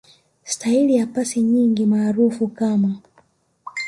[0.43, 2.99] Staili ya pasi nyingi maarufu kama